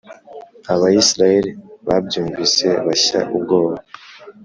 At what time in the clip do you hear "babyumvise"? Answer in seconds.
1.87-2.67